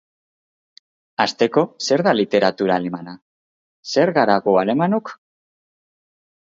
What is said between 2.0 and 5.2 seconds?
da literatura alemana? Zer gara gu alemanok?